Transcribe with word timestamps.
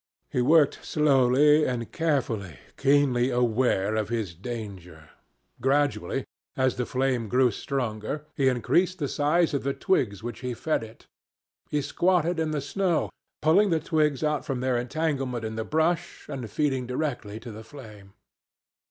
He 0.31 0.41
worked 0.41 0.83
slowly 0.83 1.63
and 1.63 1.91
carefully, 1.91 2.57
keenly 2.75 3.29
aware 3.29 3.95
of 3.95 4.09
his 4.09 4.33
danger. 4.33 5.11
Gradually, 5.61 6.25
as 6.57 6.75
the 6.77 6.87
flame 6.87 7.29
grew 7.29 7.51
stronger, 7.51 8.25
he 8.35 8.47
increased 8.47 8.97
the 8.97 9.07
size 9.07 9.53
of 9.53 9.61
the 9.61 9.75
twigs 9.75 10.23
with 10.23 10.31
which 10.37 10.39
he 10.39 10.55
fed 10.55 10.81
it. 10.83 11.05
He 11.69 11.83
squatted 11.83 12.39
in 12.39 12.49
the 12.49 12.61
snow, 12.61 13.11
pulling 13.43 13.69
the 13.69 13.79
twigs 13.79 14.23
out 14.23 14.43
from 14.43 14.59
their 14.59 14.75
entanglement 14.75 15.45
in 15.45 15.55
the 15.55 15.63
brush 15.63 16.27
and 16.27 16.49
feeding 16.49 16.87
directly 16.87 17.39
to 17.39 17.51
the 17.51 17.63
flame. 17.63 18.13